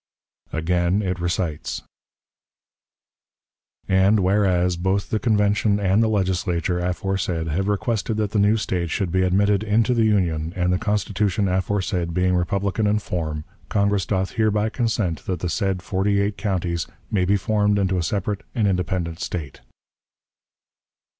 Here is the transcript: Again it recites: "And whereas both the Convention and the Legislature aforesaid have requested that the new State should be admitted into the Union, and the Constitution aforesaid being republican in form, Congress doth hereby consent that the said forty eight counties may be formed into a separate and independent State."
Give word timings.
Again 0.51 1.03
it 1.03 1.19
recites: 1.19 1.83
"And 3.87 4.19
whereas 4.21 4.75
both 4.75 5.11
the 5.11 5.19
Convention 5.19 5.79
and 5.79 6.01
the 6.01 6.07
Legislature 6.07 6.79
aforesaid 6.79 7.45
have 7.49 7.67
requested 7.67 8.17
that 8.17 8.31
the 8.31 8.39
new 8.39 8.57
State 8.57 8.89
should 8.89 9.11
be 9.11 9.21
admitted 9.21 9.61
into 9.61 9.93
the 9.93 10.05
Union, 10.05 10.53
and 10.55 10.73
the 10.73 10.79
Constitution 10.79 11.47
aforesaid 11.47 12.15
being 12.15 12.33
republican 12.33 12.87
in 12.87 12.97
form, 12.97 13.43
Congress 13.69 14.07
doth 14.07 14.31
hereby 14.31 14.69
consent 14.69 15.23
that 15.27 15.39
the 15.41 15.49
said 15.49 15.83
forty 15.83 16.19
eight 16.19 16.35
counties 16.35 16.87
may 17.11 17.23
be 17.23 17.37
formed 17.37 17.77
into 17.77 17.99
a 17.99 18.03
separate 18.03 18.41
and 18.55 18.67
independent 18.67 19.19
State." 19.19 19.61